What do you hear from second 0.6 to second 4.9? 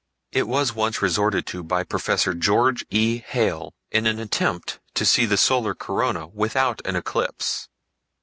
once resorted to by Prof. George E. Hale, in an attempt